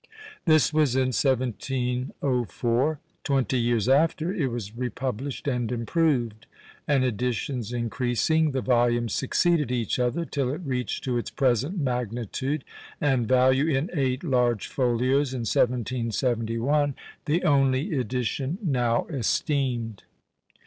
This 0.45 0.73
was 0.73 0.95
in 0.95 1.09
1704. 1.09 2.99
Twenty 3.23 3.59
years 3.59 3.87
after, 3.87 4.33
it 4.33 4.47
was 4.47 4.75
republished 4.75 5.47
and 5.47 5.71
improved; 5.71 6.47
and 6.87 7.03
editions 7.03 7.71
increasing, 7.71 8.49
the 8.49 8.61
volumes 8.63 9.13
succeeded 9.13 9.71
each 9.71 9.99
other, 9.99 10.25
till 10.25 10.49
it 10.51 10.61
reached 10.65 11.03
to 11.03 11.19
its 11.19 11.29
present 11.29 11.77
magnitude 11.77 12.63
and 12.99 13.27
value 13.27 13.67
in 13.67 13.91
eight 13.93 14.23
large 14.23 14.65
folios, 14.69 15.35
in 15.35 15.41
1771, 15.45 16.95
the 17.25 17.43
only 17.43 17.95
edition 17.95 18.57
now 18.63 19.05
esteemed. 19.05 20.01